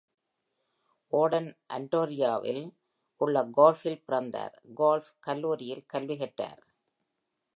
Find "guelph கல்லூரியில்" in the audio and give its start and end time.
4.75-5.85